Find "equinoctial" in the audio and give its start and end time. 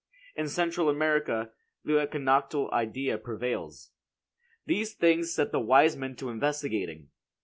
2.01-2.71